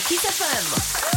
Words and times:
Kiss 0.00 0.24
FM. 0.24 1.11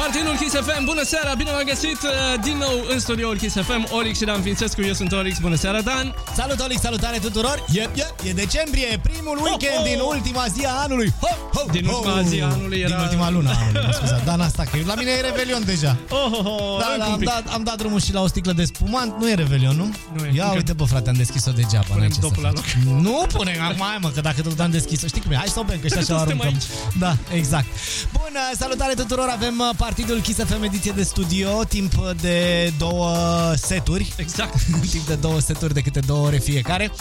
Partinul 0.00 0.36
Kiss 0.36 0.54
FM, 0.66 0.84
bună 0.84 1.04
seara, 1.04 1.34
bine 1.34 1.50
v-am 1.50 1.62
găsit 1.66 2.00
uh, 2.02 2.10
din 2.42 2.56
nou 2.56 2.74
în 2.92 2.98
studioul 3.00 3.36
Kiss 3.36 3.54
FM, 3.54 3.86
Olix 3.96 4.18
și 4.18 4.24
Dan 4.24 4.42
Fințescu, 4.42 4.80
eu 4.82 4.92
sunt 4.92 5.12
Olix, 5.12 5.38
bună 5.38 5.54
seara 5.54 5.80
Dan! 5.80 6.14
Salut, 6.36 6.60
Olix, 6.60 6.80
salutare 6.80 7.18
tuturor! 7.18 7.64
E, 7.72 7.80
e, 7.80 8.06
e 8.28 8.32
decembrie, 8.32 9.00
primul 9.02 9.36
weekend 9.44 9.76
ho! 9.76 9.82
din 9.90 10.00
ultima 10.00 10.44
zi 10.56 10.64
a 10.64 10.72
anului! 10.84 11.12
Ho, 11.20 11.28
ho, 11.54 11.62
Din 11.70 11.86
ho! 11.86 11.96
ultima 11.96 12.22
zi 12.22 12.40
a 12.40 12.46
anului 12.46 12.78
era- 12.78 12.88
Din 12.88 12.98
ultima 13.04 13.30
lună 13.30 13.50
a 13.50 13.56
anului, 13.62 13.82
mă 13.86 13.92
scuzați. 13.92 14.24
Dan, 14.24 14.40
asta, 14.40 14.62
că 14.70 14.76
la 14.86 14.94
mine 14.94 15.10
e 15.10 15.20
Revelion 15.20 15.62
deja. 15.64 15.96
Oh, 16.10 16.30
oh, 16.32 16.44
oh, 16.44 16.78
Da, 16.80 16.86
încă 16.92 16.98
da, 16.98 17.04
un 17.06 17.12
am, 17.12 17.18
pic. 17.18 17.28
dat, 17.28 17.44
am 17.52 17.62
dat 17.62 17.76
drumul 17.76 18.00
și 18.00 18.12
la 18.12 18.20
o 18.20 18.26
sticlă 18.26 18.52
de 18.52 18.64
spumant, 18.64 19.14
nu 19.20 19.30
e 19.30 19.34
Revelion, 19.34 19.76
nu? 19.76 19.94
Nu 20.16 20.24
e, 20.24 20.30
Ia 20.34 20.44
încă- 20.44 20.56
uite, 20.56 20.72
bă, 20.72 20.84
frate, 20.84 21.08
am 21.08 21.16
deschis-o 21.16 21.50
degeaba. 21.50 21.84
Punem 21.88 21.98
n-ai 22.00 22.08
ce 22.08 22.14
să 22.14 22.20
dopul 22.20 22.42
la 22.42 22.50
faci. 22.54 22.76
Nu 23.06 23.24
punem 23.32 23.62
acum, 23.62 23.84
hai, 23.86 23.98
mă, 24.00 24.08
că 24.14 24.20
dacă 24.20 24.42
tot 24.42 24.60
am 24.60 24.70
deschis-o, 24.70 25.06
știi 25.06 25.20
cum 25.20 25.30
e? 25.32 25.34
Hai 25.36 25.46
să 25.48 25.58
o 25.58 25.62
bem, 25.62 25.78
că 25.82 25.86
și 25.88 25.94
așa 25.94 26.14
o 26.14 26.18
Suntem 26.24 26.40
aruncăm. 26.40 26.46
aici. 26.46 26.64
Da, 26.98 27.16
exact. 27.36 27.66
Bun, 28.12 28.32
salutare 28.58 28.94
tuturor, 28.94 29.28
avem 29.32 29.58
uh, 29.58 29.68
partidul 29.94 30.20
Kiss 30.20 30.38
FM 30.44 30.62
ediție 30.62 30.92
de 30.96 31.02
studio, 31.02 31.64
timp 31.64 31.92
de 32.20 32.72
două 32.78 33.12
seturi. 33.54 34.12
Exact. 34.16 34.54
timp 34.90 35.06
de 35.06 35.14
două 35.14 35.40
seturi 35.40 35.74
de 35.74 35.80
câte 35.80 36.00
două 36.06 36.26
ore 36.26 36.38
fiecare. 36.38 36.92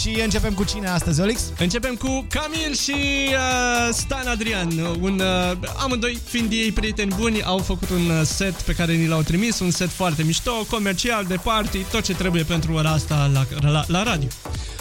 Și 0.00 0.20
începem 0.22 0.52
cu 0.52 0.64
cine 0.64 0.88
astăzi, 0.88 1.20
Olix? 1.20 1.42
Începem 1.58 1.94
cu 1.94 2.26
Camil 2.28 2.74
și 2.74 2.94
uh, 3.28 3.88
Stan 3.92 4.26
Adrian. 4.26 4.78
Un, 5.00 5.20
uh, 5.20 5.68
amândoi, 5.76 6.18
fiind 6.24 6.52
ei 6.52 6.72
prieteni 6.72 7.14
buni, 7.16 7.42
au 7.42 7.58
făcut 7.58 7.90
un 7.90 8.10
uh, 8.10 8.22
set 8.24 8.54
pe 8.62 8.72
care 8.72 8.94
ni 8.94 9.06
l-au 9.06 9.22
trimis, 9.22 9.60
un 9.60 9.70
set 9.70 9.90
foarte 9.90 10.22
mișto, 10.22 10.66
comercial, 10.70 11.24
de 11.24 11.36
party, 11.42 11.78
tot 11.78 12.02
ce 12.02 12.14
trebuie 12.14 12.42
pentru 12.42 12.72
ora 12.72 12.90
asta 12.90 13.30
la, 13.32 13.70
la, 13.70 13.84
la 13.86 14.02
radio. 14.02 14.28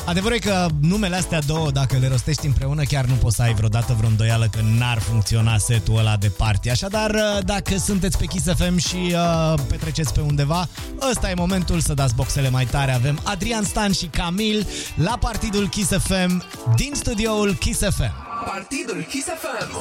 Adevărul 0.06 0.36
e 0.36 0.40
că 0.40 0.68
numele 0.82 1.16
astea 1.16 1.40
două, 1.42 1.72
dacă 1.72 1.98
le 1.98 2.08
rostești 2.08 2.46
împreună, 2.46 2.84
chiar 2.84 3.06
nu 3.06 3.14
poți 3.14 3.36
să 3.36 3.42
ai 3.42 3.54
vreodată 3.54 3.94
vreo 3.98 4.10
îndoială 4.10 4.48
că 4.52 4.60
n-ar 4.78 5.00
funcționa 5.00 5.58
setul 5.58 5.98
ăla 5.98 6.18
de 6.18 6.30
party. 6.30 6.70
Așadar, 6.70 7.10
uh, 7.10 7.44
dacă 7.46 7.78
sunteți 7.78 8.18
pe 8.18 8.26
Kiss 8.26 8.46
FM 8.56 8.78
și 8.78 9.16
uh, 9.16 9.54
petreceți 9.68 10.14
pe 10.14 10.22
undeva, 10.22 10.68
ăsta 11.10 11.30
e 11.30 11.34
momentul 11.34 11.80
să 11.80 11.94
dați 11.94 12.16
boxele 12.16 12.50
mai 12.50 12.66
tare. 12.66 12.92
Avem 12.92 13.20
Adrian 13.24 13.64
Stan 13.64 13.92
și 13.92 14.06
Camil 14.06 14.68
la 14.96 15.18
partidul 15.20 15.70
Kiss 15.70 15.90
FM 15.90 16.44
din 16.76 16.92
studioul 16.94 17.54
Kiss 17.54 17.80
FM. 17.80 18.14
Partidul 18.46 19.06
Kiss 19.10 19.26
FM. 19.26 19.72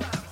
Yeah. 0.00 0.23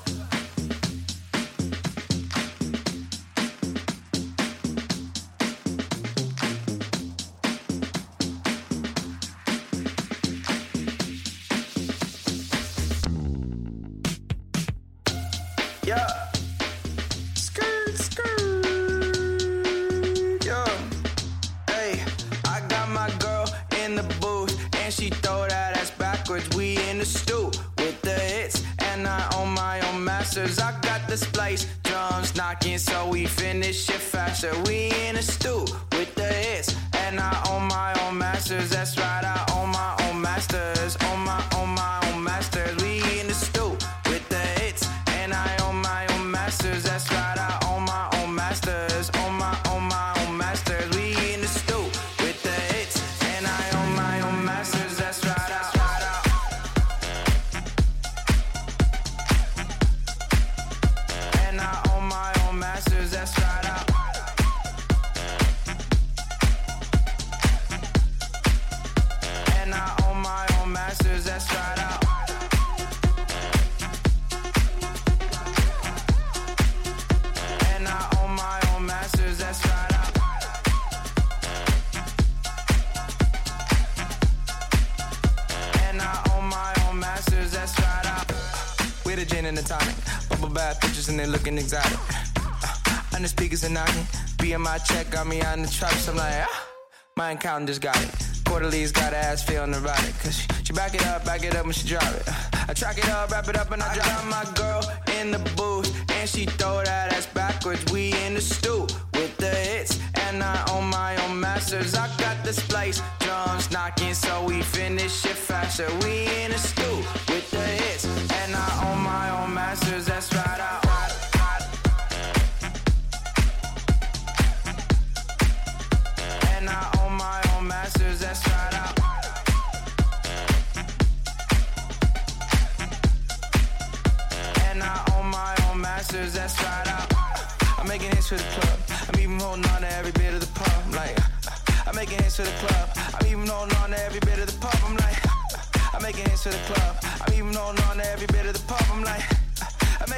Accountant 97.42 97.66
just 97.66 97.80
got 97.80 98.00
it. 98.00 98.10
Quarterly's 98.44 98.92
got 98.92 99.12
ass 99.12 99.42
feeling 99.42 99.74
erotic. 99.74 100.16
Cause 100.20 100.38
she, 100.38 100.46
she 100.62 100.72
back 100.72 100.94
it 100.94 101.04
up, 101.08 101.24
back 101.24 101.42
it 101.42 101.56
up 101.56 101.64
when 101.64 101.72
she 101.72 101.88
drop 101.88 102.04
it. 102.04 102.22
I 102.68 102.72
track 102.72 102.98
it 102.98 103.08
up, 103.08 103.32
wrap 103.32 103.48
it 103.48 103.56
up, 103.56 103.72
and 103.72 103.82
I, 103.82 103.92
drop 103.96 104.24
my 104.26 104.44
girl 104.54 104.80
in 105.18 105.32
the 105.32 105.40
booth. 105.56 105.90
And 106.12 106.28
she 106.28 106.46
throw 106.46 106.84
that 106.84 107.12
ass 107.12 107.26
backwards. 107.26 107.84
We 107.92 108.12
in 108.26 108.34
the 108.34 108.40
stew 108.40 108.82
with 109.14 109.36
the 109.38 109.48
hits. 109.48 109.98
And 110.20 110.40
I 110.40 110.64
own 110.70 110.88
my 110.88 111.16
own 111.24 111.40
masters. 111.40 111.96
I 111.96 112.06
got 112.16 112.44
the 112.44 112.52
splice 112.52 113.02
drums 113.18 113.72
knocking, 113.72 114.14
so 114.14 114.44
we 114.44 114.62
finish 114.62 115.26
it 115.26 115.34
faster. 115.34 115.88
We 116.04 116.26
in 116.44 116.52
the 116.52 116.58
stew 116.58 116.96
with 117.26 117.50
the 117.50 117.58
hits. 117.58 118.04
And 118.40 118.54
I 118.54 118.88
own 118.88 119.02
my 119.02 119.42
own 119.42 119.52
masters. 119.52 120.06
That's 120.06 120.32
right, 120.32 120.60
I 120.60 120.71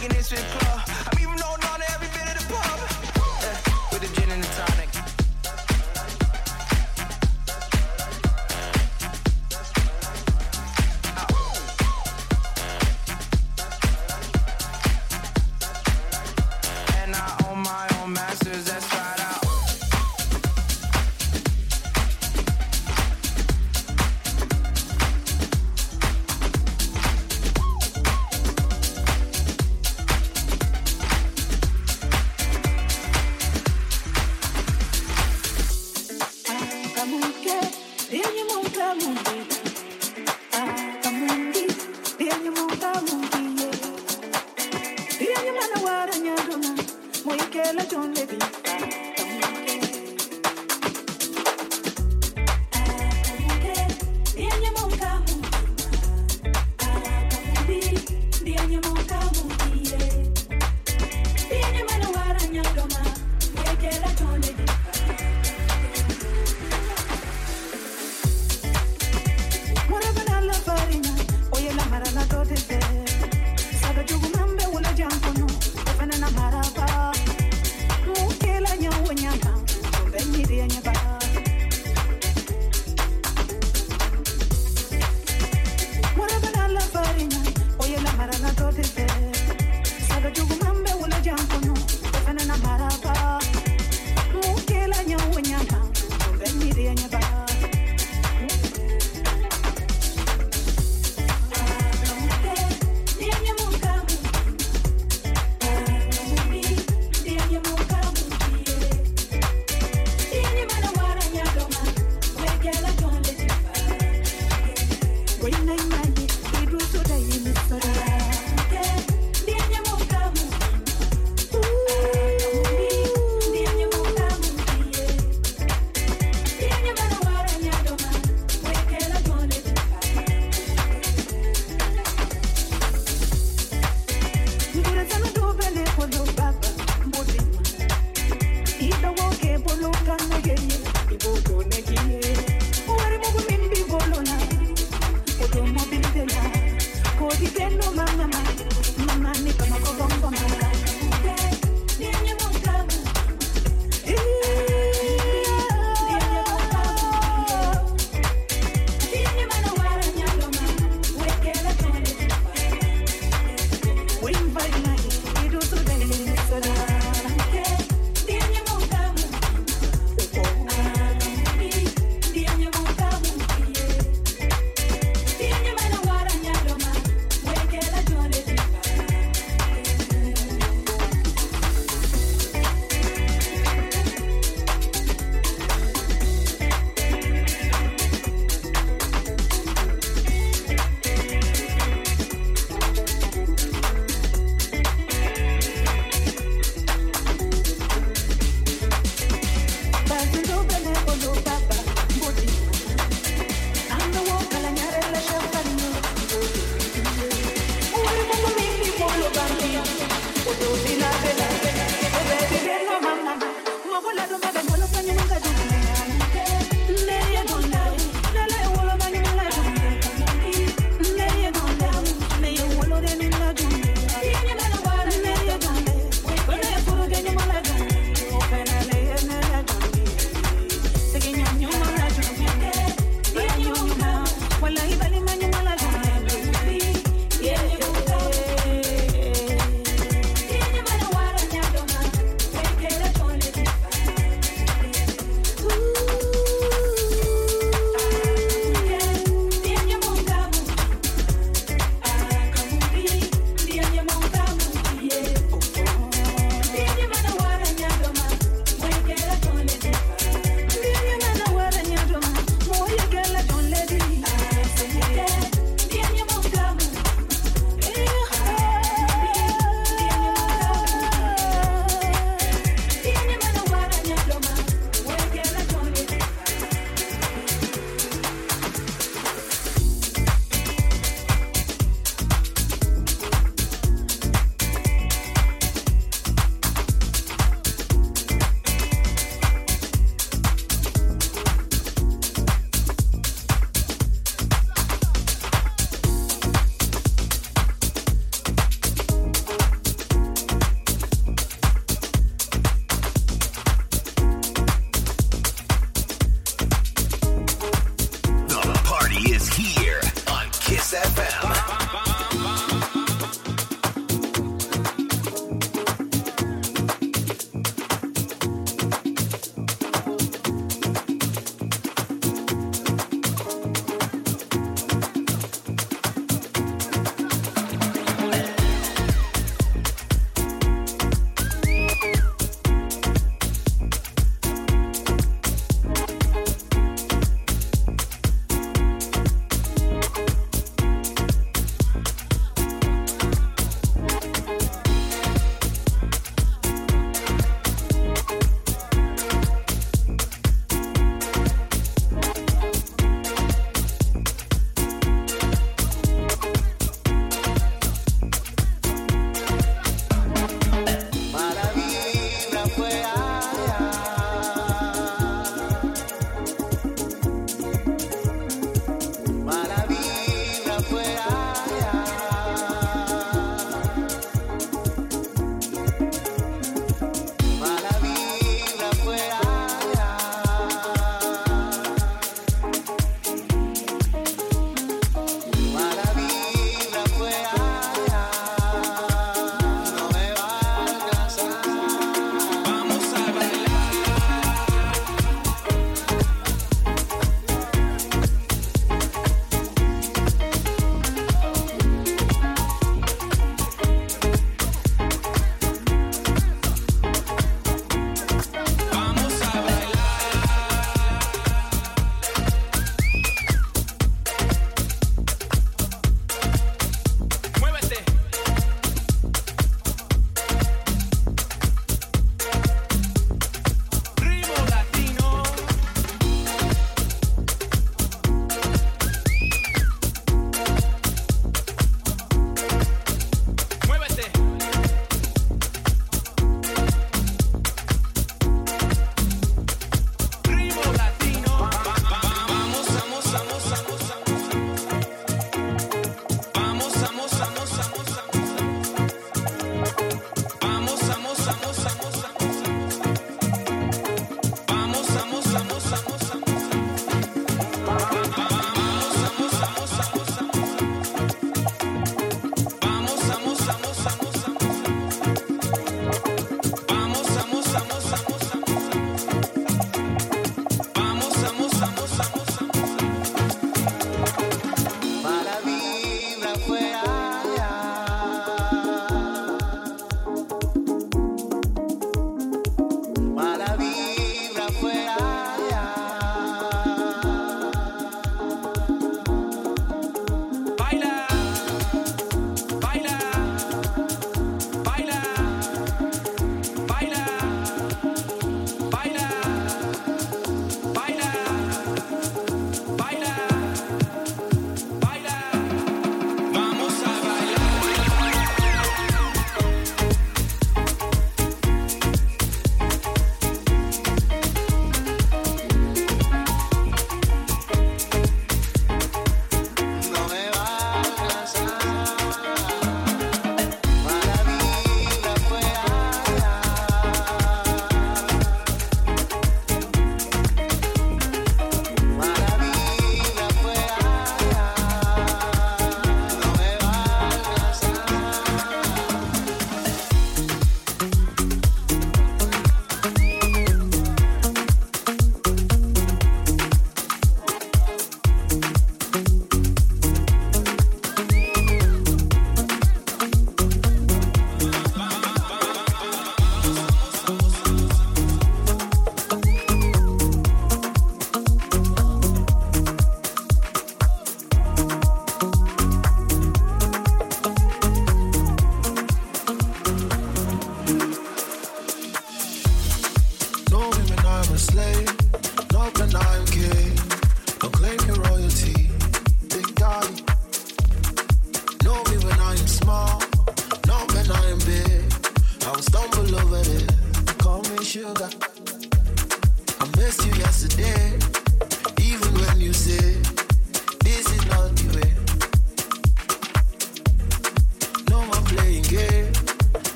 taking 0.00 0.16
this 0.16 0.28
to 0.30 0.36
club. 0.36 0.79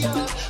yeah. 0.00 0.49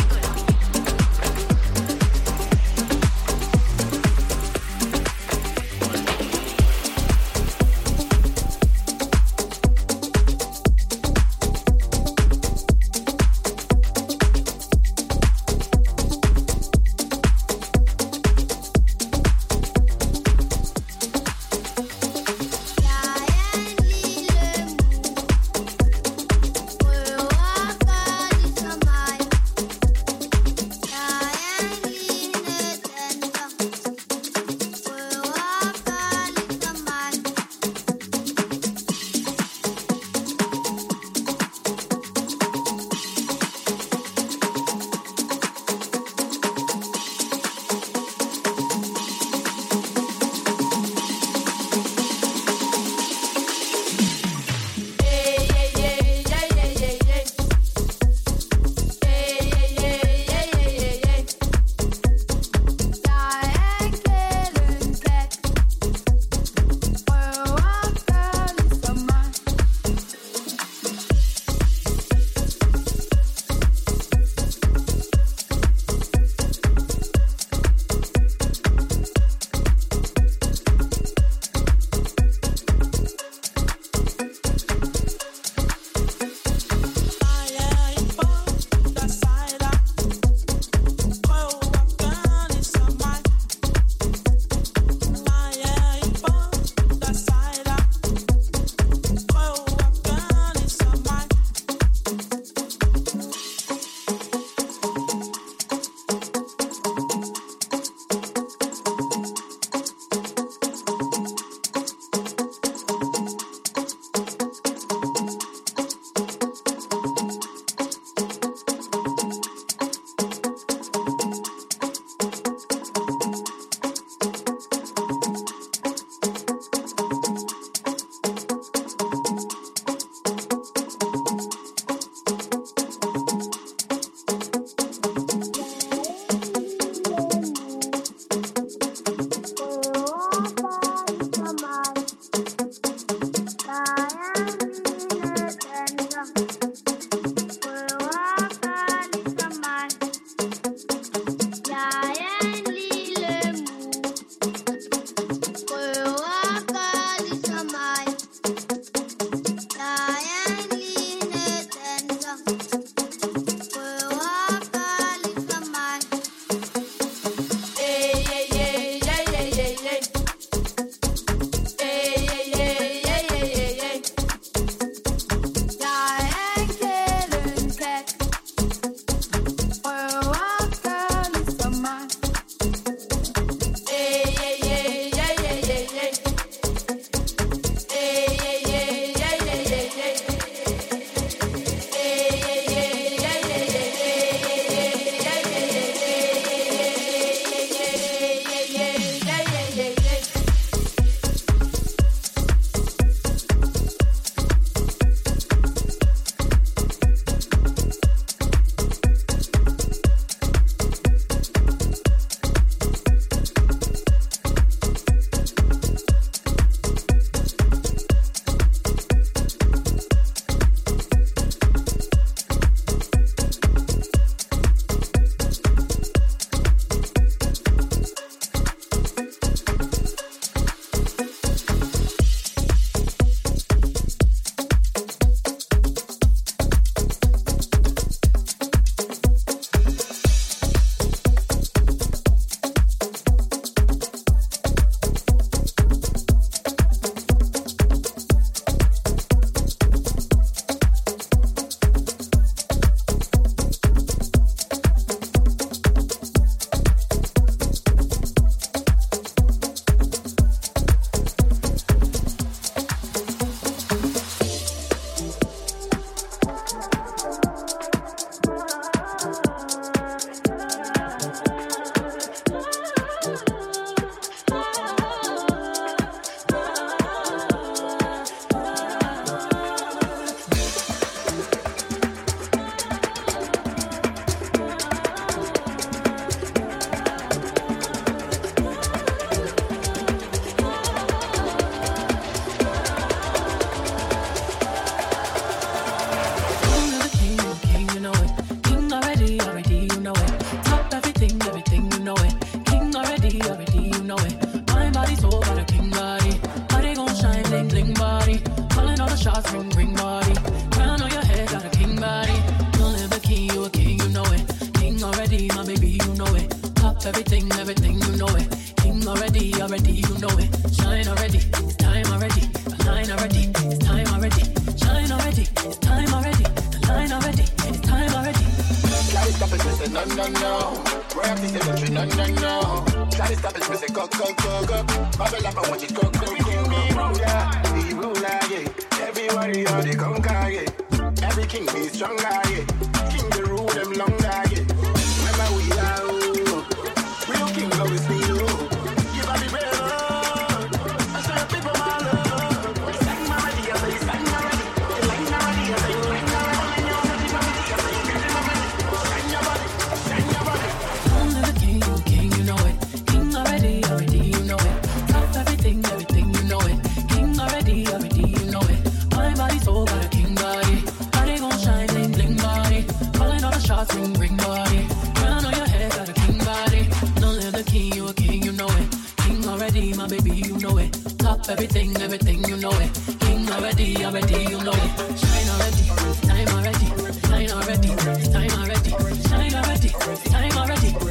already, 379.81 379.97
my 379.97 380.07
baby, 380.07 380.31
you 380.31 380.57
know 380.57 380.77
it. 380.77 380.91
Top 381.17 381.49
everything, 381.49 381.95
everything, 382.01 382.43
you 382.45 382.57
know 382.57 382.71
it. 382.71 382.91
King 383.21 383.49
already, 383.49 384.05
already, 384.05 384.43
you 384.43 384.63
know 384.63 384.73
it. 384.73 385.19
Shine 385.19 385.49
already, 385.49 385.85
time 386.27 386.47
already, 386.55 386.85
shine 387.27 387.51
already, 387.51 387.87
time 388.31 388.51
already, 388.59 388.89
shine 389.29 389.55
already, 389.55 389.89
time 390.29 390.57
already. 390.57 391.10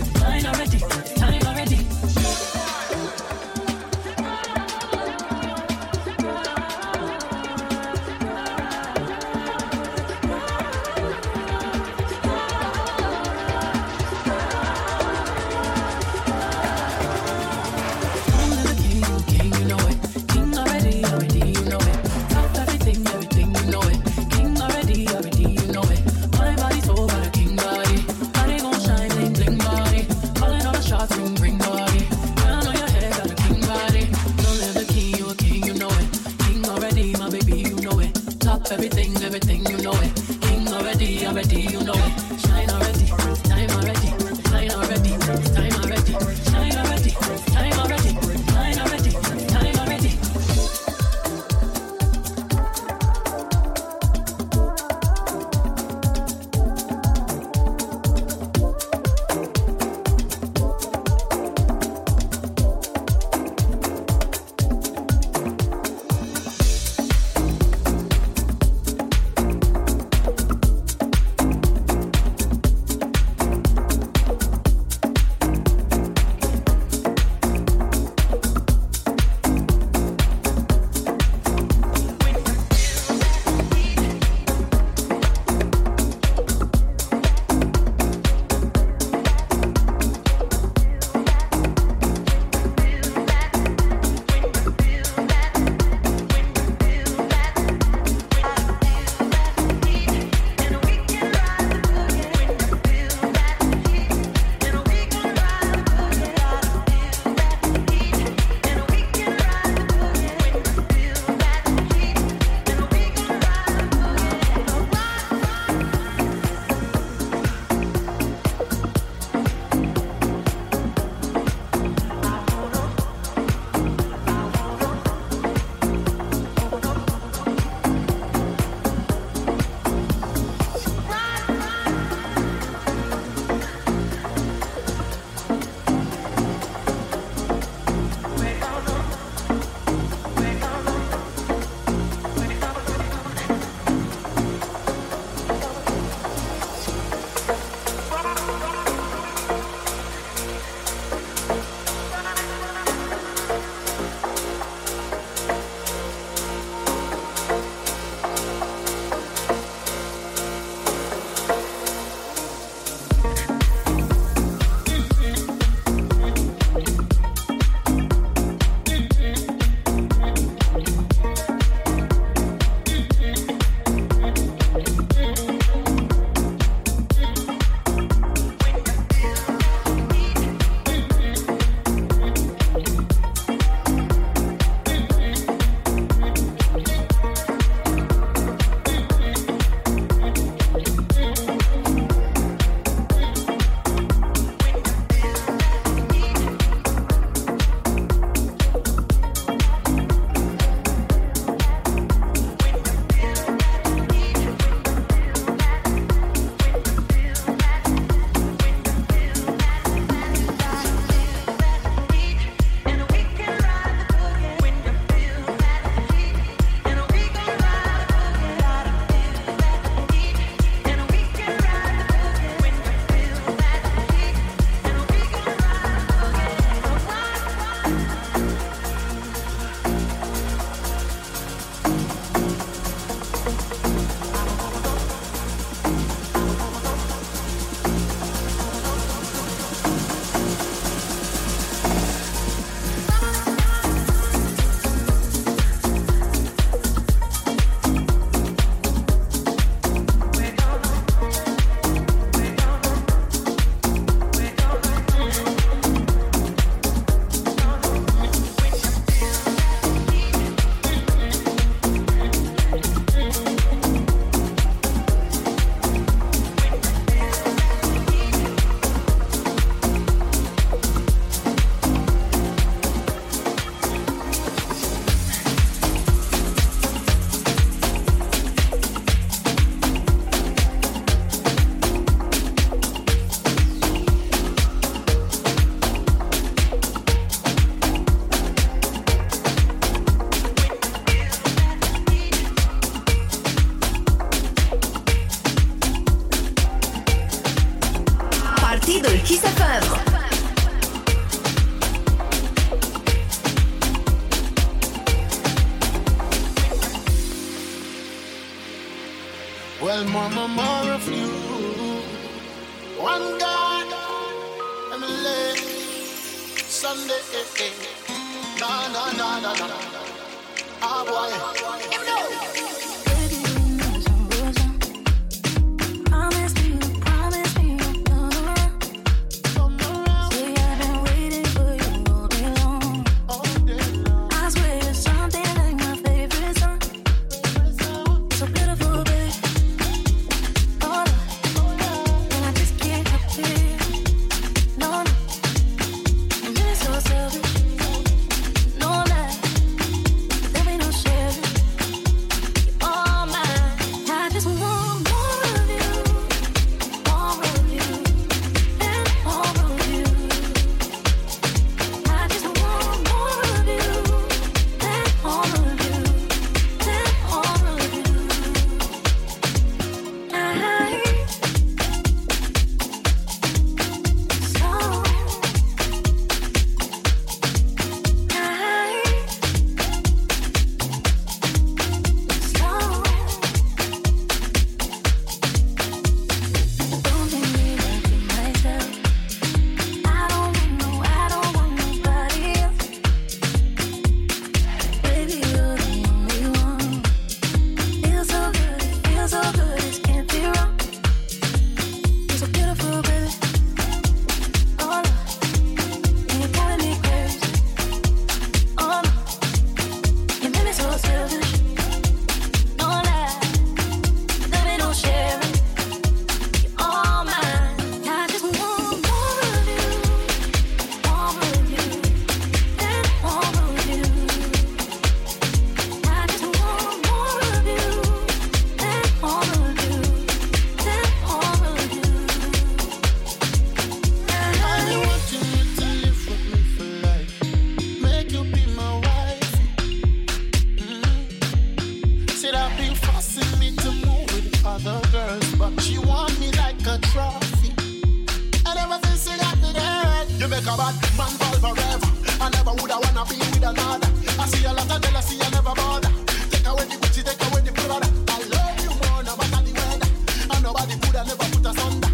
a 450.71 450.77
bad 450.77 450.95
man 451.19 451.35
fall 451.39 451.59
forever. 451.59 452.11
I 452.41 452.49
never 452.51 452.73
woulda 452.79 452.97
wanna 453.03 453.25
be 453.27 453.37
with 453.39 453.63
another. 453.63 454.09
I 454.39 454.47
see 454.47 454.65
a 454.65 454.73
lot 454.73 454.91
of 454.91 455.03
jealousy, 455.03 455.37
I 455.43 455.51
never 455.51 455.75
bother. 455.75 456.11
Take 456.51 456.67
away 456.67 456.85
the 456.87 456.97
Gucci, 457.03 457.23
take 457.27 457.43
away 457.47 457.63
the 457.67 457.73
Prada. 457.73 458.09
I 458.29 458.39
love 458.53 458.79
you 458.85 458.93
more, 459.03 459.23
no 459.27 459.37
matter 459.37 459.63
the 459.67 459.73
weather. 459.79 460.09
And 460.53 460.63
nobody 460.63 460.95
coulda 461.03 461.25
never 461.27 461.47
put 461.51 461.67
us 461.67 461.79
under. 461.79 462.11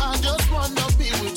I 0.00 0.16
just 0.22 0.46
wanna 0.52 0.86
be 0.98 1.10
with 1.20 1.35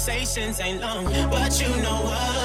conversations 0.00 0.60
ain't 0.60 0.80
long, 0.80 1.04
but 1.04 1.60
you 1.60 1.68
know 1.82 2.00
what? 2.02 2.39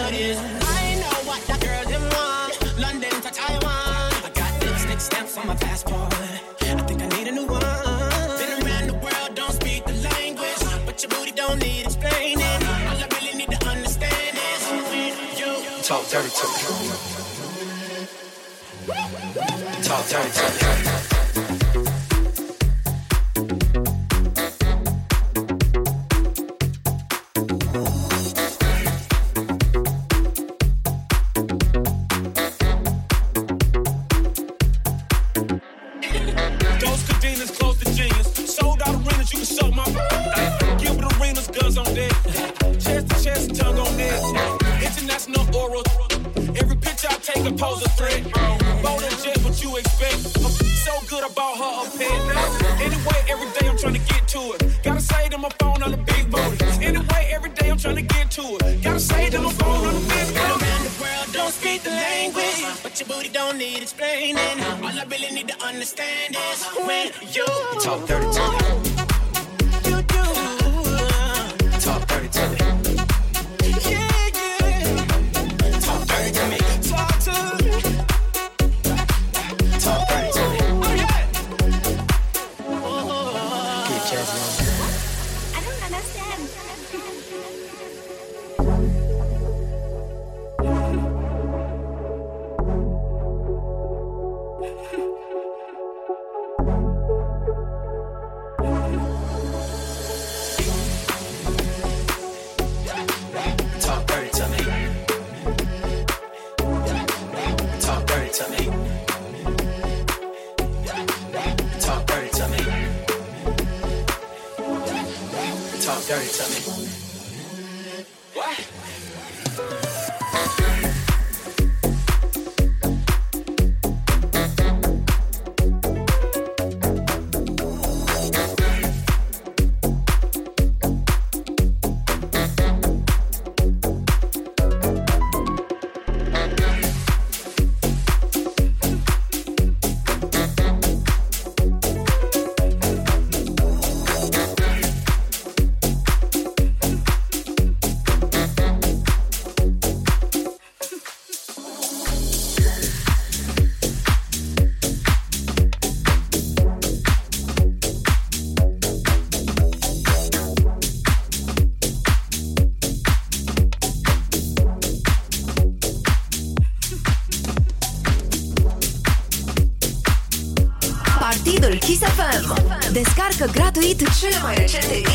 Tweet 173.85 174.09
cele 174.19 174.39
mai 174.41 174.55
recente 174.55 175.14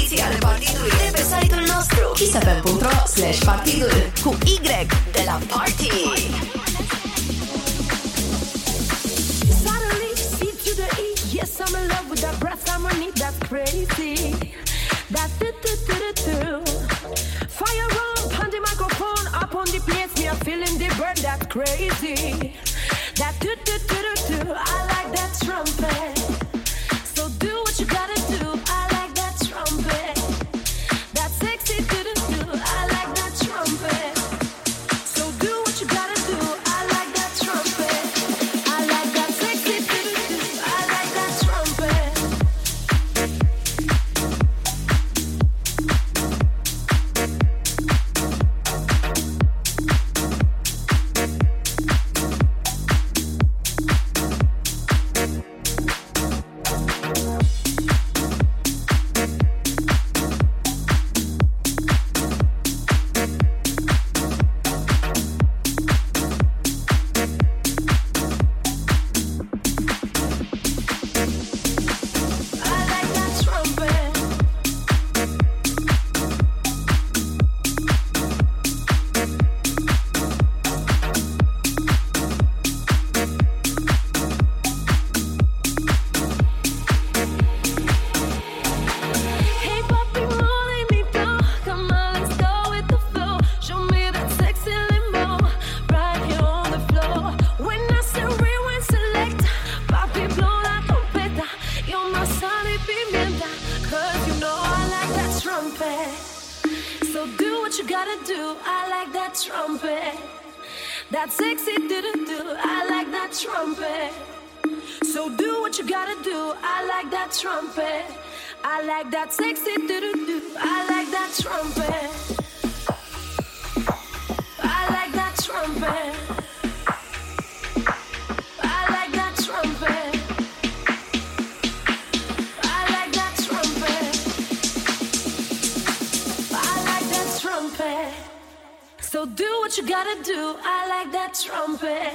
gotta 140.15 140.25
do. 140.25 140.57
I 140.63 140.89
like 140.89 141.13
that 141.13 141.35
trumpet, 141.35 142.13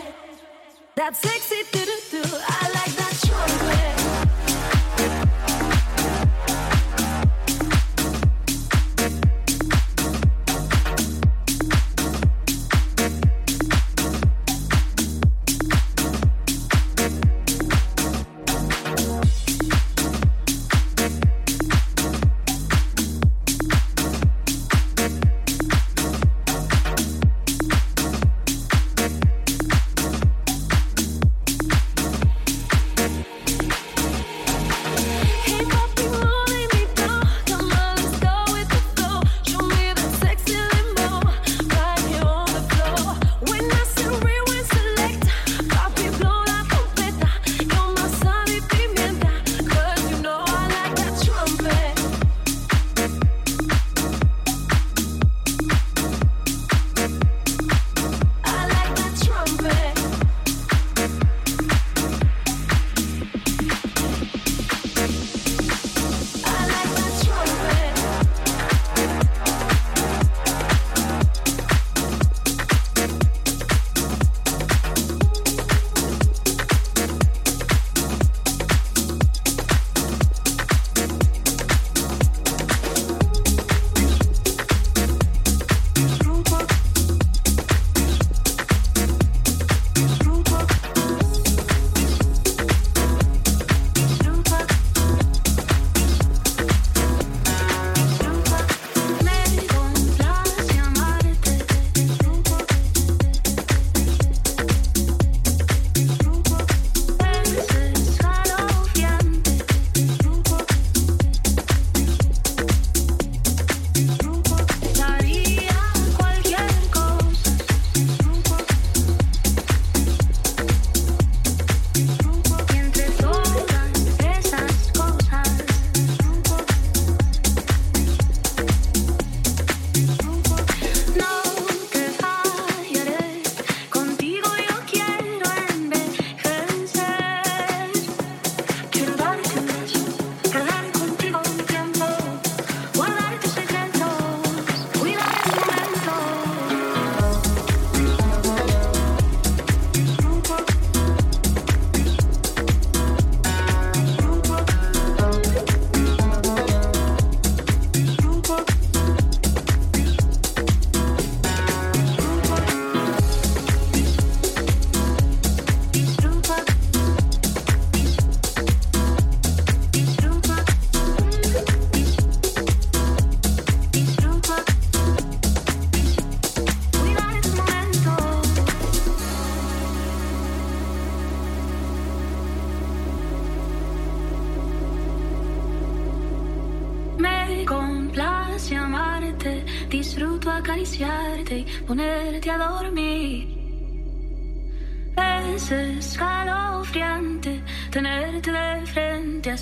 that 0.96 1.16
sexy. 1.16 1.64
Doo-doo. 1.72 2.05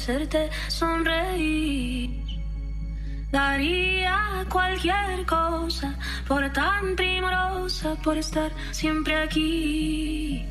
hacerte 0.04 0.49
sonreír. 0.68 2.10
Daría 3.32 4.45
cualquier 4.49 5.26
cosa 5.26 5.95
por 6.28 6.51
tan 6.51 6.93
primorosa, 6.97 7.95
por 8.04 8.18
estar 8.18 8.51
siempre 8.72 9.16
aquí. 9.16 10.45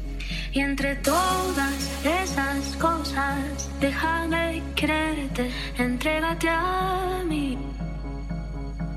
Y 0.53 0.61
entre 0.61 0.96
todas 0.96 2.03
esas 2.03 2.76
cosas, 2.76 3.68
déjame 3.78 4.62
quererte, 4.74 5.50
entrégate 5.76 6.48
a 6.48 7.22
mí. 7.26 7.59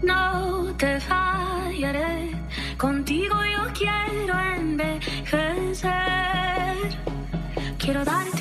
No 0.03 0.73
te 0.77 1.01
fallaré, 1.01 2.31
contigo 2.77 3.35
yo 3.43 3.73
quiero 3.73 4.39
envejecer. 4.55 5.95
Quiero 7.77 8.05
darte 8.05 8.34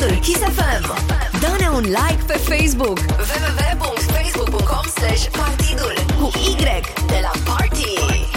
site-ul 0.00 0.18
Kiss 0.18 0.38
FM. 0.38 0.92
Dă-ne 1.40 1.68
un 1.68 1.82
like 1.82 2.22
pe 2.26 2.32
Facebook. 2.32 2.98
www.facebook.com/slash 2.98 5.28
Partidul 5.28 5.92
cu 6.20 6.30
Y 6.38 6.54
de 7.06 7.18
la 7.22 7.30
Party. 7.44 8.29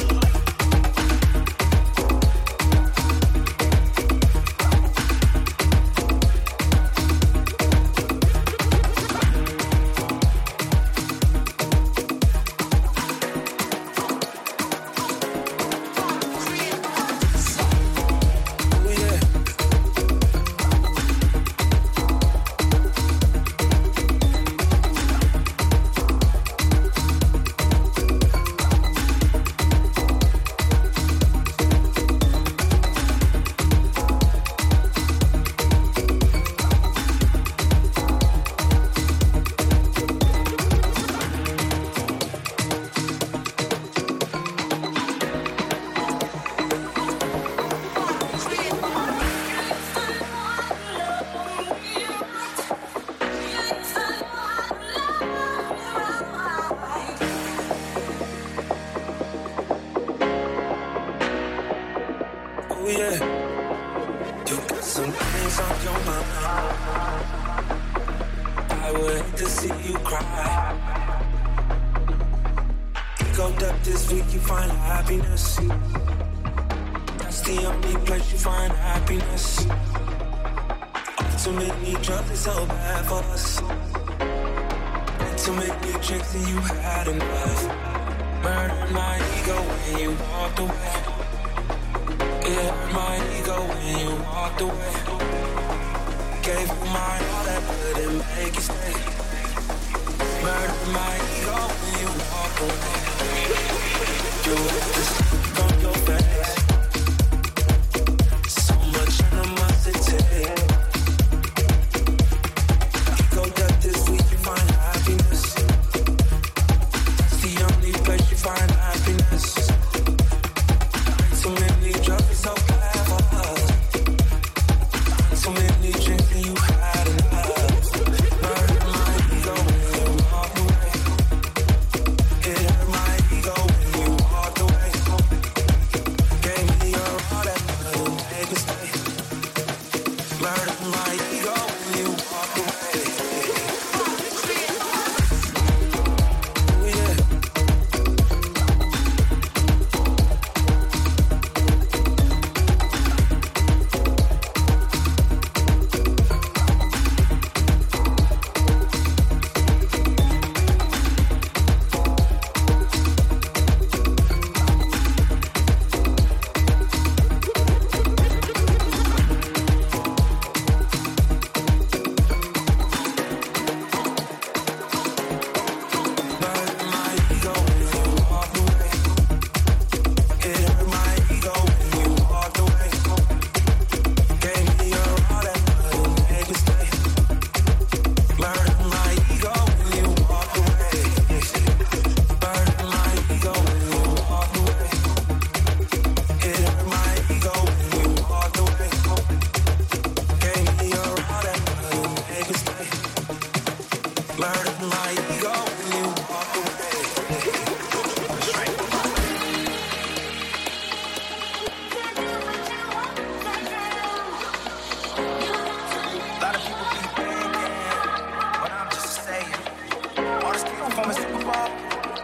performance, 220.95 221.17
Super 221.17 221.43
Bowl, 221.43 221.71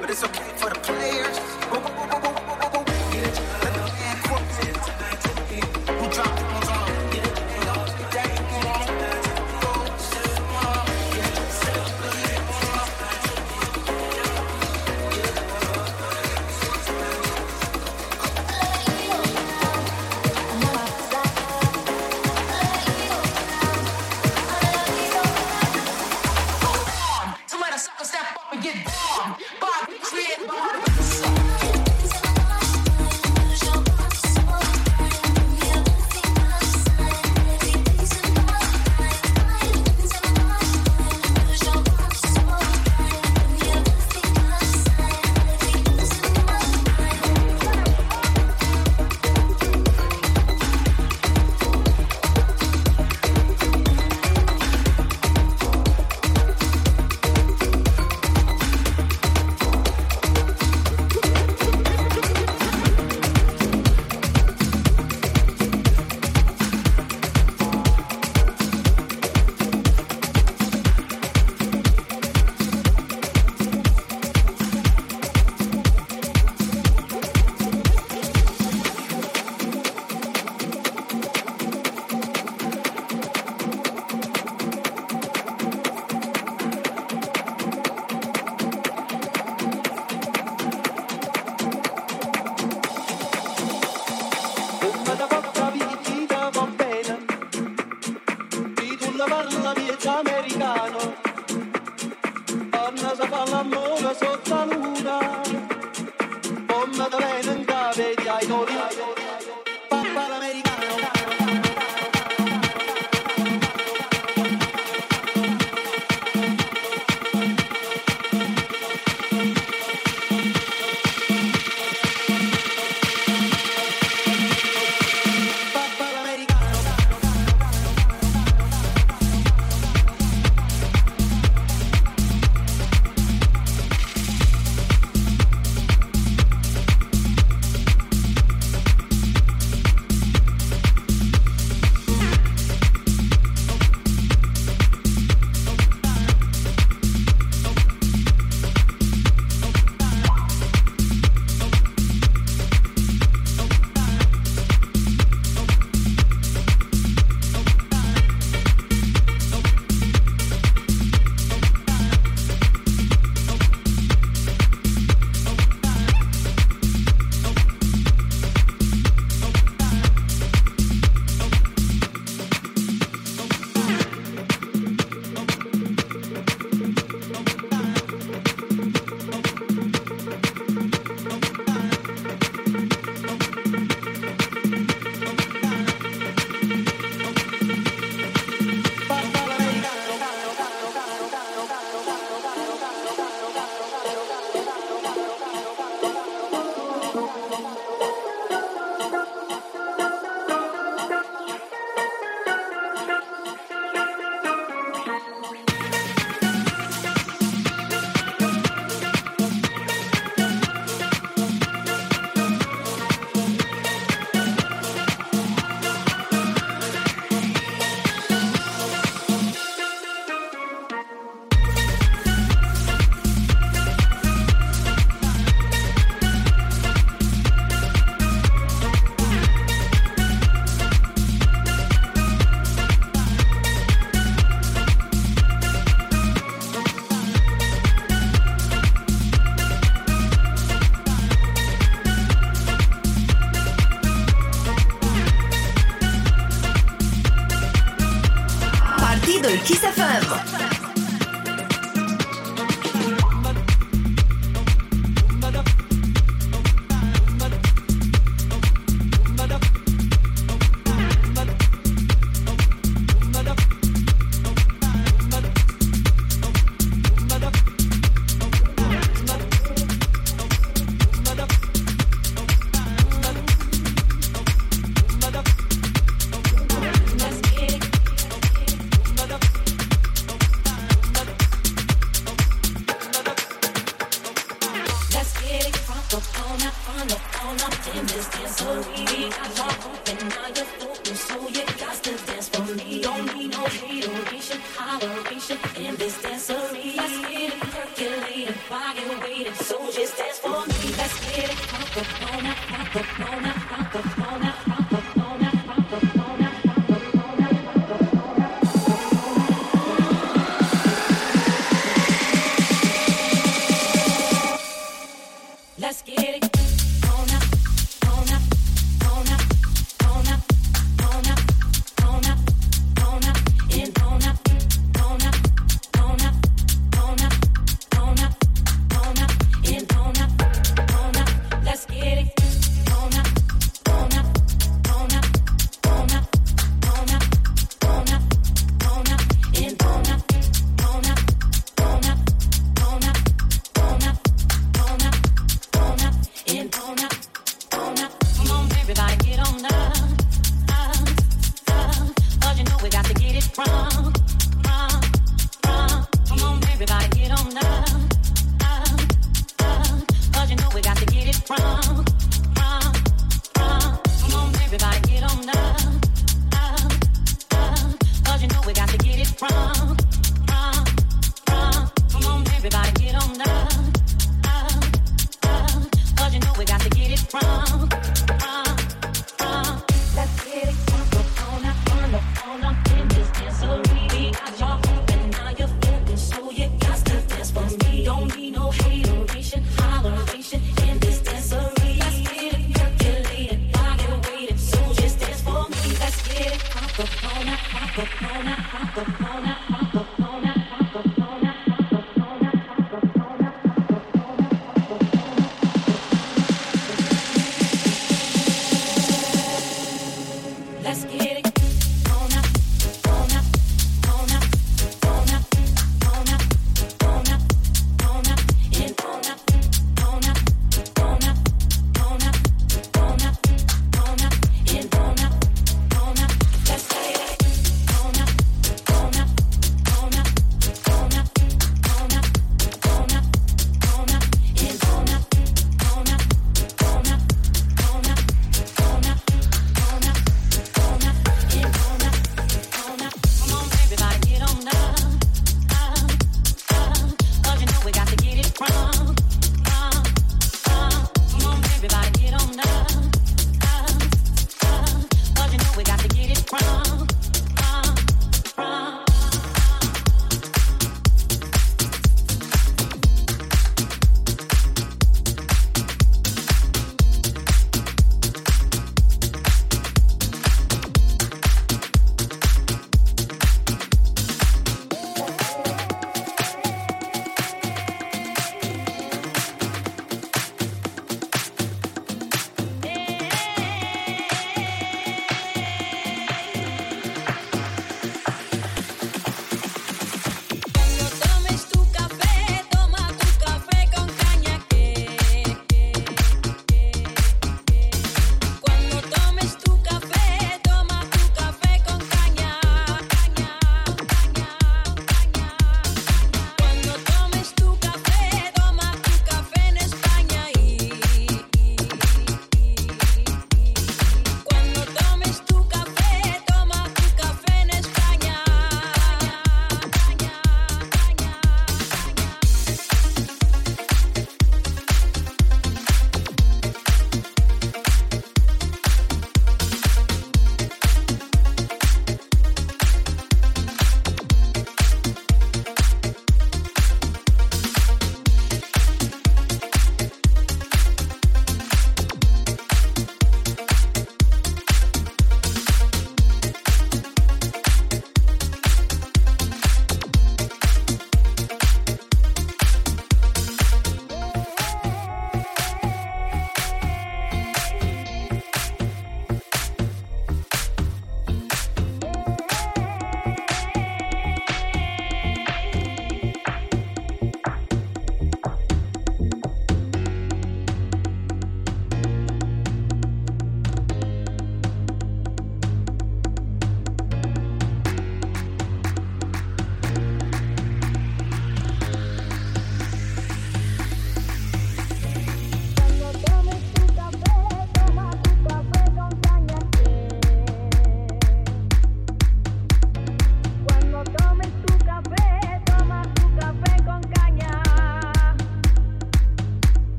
but 0.00 0.08
it's 0.08 0.24
okay 0.24 0.50
for 0.56 0.70
the 0.70 0.73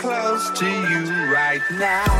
close 0.00 0.48
to 0.58 0.64
you 0.64 1.30
right 1.30 1.60
now. 1.72 2.19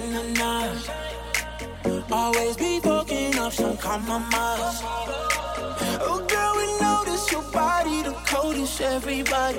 yeah, 0.00 0.32
nah, 0.32 0.72
nah. 0.72 2.04
Always 2.10 2.56
be 2.56 2.80
fucking 2.80 3.38
up 3.38 3.52
some 3.52 3.76
compromise. 3.76 4.80
Oh, 6.00 6.24
girl, 6.28 6.54
we 6.56 6.66
notice 6.80 7.30
your 7.30 7.42
body 7.52 8.02
the 8.02 8.12
coldest. 8.26 8.80
Everybody 8.80 9.58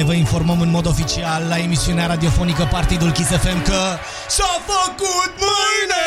sale 0.00 0.12
vă 0.12 0.12
informăm 0.12 0.60
în 0.60 0.70
mod 0.70 0.86
oficial 0.86 1.42
la 1.48 1.58
emisiunea 1.58 2.06
radiofonică 2.06 2.68
Partidul 2.70 3.12
Kiss 3.12 3.28
FM 3.28 3.62
că 3.62 3.98
s-a 4.28 4.60
făcut 4.66 5.32
mâine! 5.38 6.06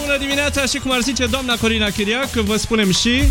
Bună 0.00 0.18
dimineața 0.18 0.64
și 0.64 0.78
cum 0.78 0.92
ar 0.92 1.00
zice 1.00 1.26
doamna 1.26 1.56
Corina 1.56 1.88
Chiriac, 1.88 2.30
vă 2.30 2.56
spunem 2.56 2.92
și... 2.92 3.22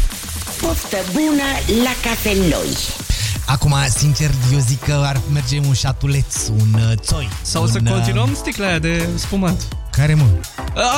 Poftă 0.61 0.97
bună 1.11 1.49
la 1.83 2.09
cafe 2.09 2.35
noi! 2.49 2.77
Acum, 3.45 3.75
sincer, 3.97 4.29
eu 4.53 4.59
zic 4.59 4.83
că 4.83 5.03
ar 5.05 5.21
merge 5.33 5.59
un 5.67 5.73
șatuleț, 5.73 6.47
un 6.47 6.73
uh, 6.73 6.91
țoi. 6.95 7.29
Sau 7.41 7.61
un, 7.61 7.67
să 7.67 7.79
continuăm 7.89 8.35
sticla 8.35 8.65
aia 8.67 8.79
de 8.79 9.09
spumat. 9.15 9.67
Care, 9.91 10.13
mă? 10.13 10.23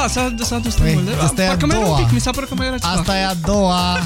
A, 0.03 0.07
s-a 0.07 0.57
dus 0.57 0.73
păi, 0.73 0.93
mult. 0.93 1.21
Asta 1.21 1.41
e 1.41 1.47
a 1.47 1.55
doua. 1.55 1.97
Pic, 1.97 2.11
mi 2.11 2.19
s-a 2.19 2.31
părut 2.31 2.49
că 2.49 2.55
mai 2.55 2.67
era 2.67 2.77
ceva. 2.77 2.91
Asta 2.91 3.17
e 3.17 3.25
a 3.25 3.33
doua. 3.33 3.97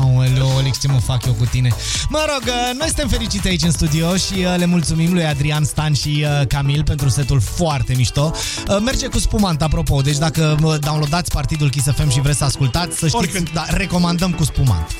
Aoleu, 0.00 0.52
Olix, 0.56 0.80
ce 0.80 0.88
mă 0.88 0.98
fac 0.98 1.24
eu 1.26 1.32
cu 1.32 1.44
tine? 1.44 1.68
Mă 2.08 2.24
rog, 2.28 2.42
uh, 2.46 2.70
noi 2.78 2.86
suntem 2.86 3.08
fericiți 3.08 3.48
aici 3.48 3.62
în 3.62 3.70
studio 3.70 4.16
și 4.16 4.32
uh, 4.34 4.54
le 4.56 4.64
mulțumim 4.66 5.12
lui 5.12 5.24
Adrian 5.26 5.64
Stan 5.64 5.92
și 5.94 6.24
uh, 6.40 6.46
Camil 6.46 6.82
pentru 6.84 7.08
setul 7.08 7.40
foarte 7.40 7.94
mișto. 7.96 8.32
Uh, 8.68 8.76
Merge 8.84 9.06
cu 9.06 9.18
spumant, 9.18 9.62
apropo, 9.62 10.00
deci 10.00 10.16
dacă 10.18 10.56
uh, 10.62 10.74
downloadați 10.80 11.30
partidul 11.30 11.70
Kiss 11.70 11.86
FM 11.94 12.08
și 12.10 12.20
vreți 12.20 12.38
să 12.38 12.44
ascultați, 12.44 12.98
să 12.98 13.06
știți, 13.06 13.16
Oricând. 13.16 13.50
da, 13.52 13.64
recomandăm 13.68 14.32
cu 14.32 14.44
spumant. 14.44 14.96